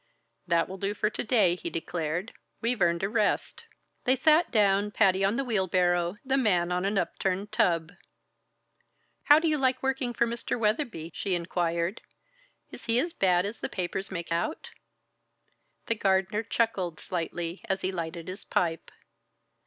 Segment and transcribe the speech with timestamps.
[0.47, 3.65] "That will do for to day," he declared; "we've earned a rest."
[4.05, 7.91] They sat down, Patty on the wheelbarrow, the man on an upturned tub.
[9.25, 10.59] "How do you like working for Mr.
[10.59, 12.01] Weatherby?" she inquired.
[12.71, 14.71] "Is he as bad as the papers make out?"
[15.85, 18.89] The gardener chuckled slightly as he lighted his pipe.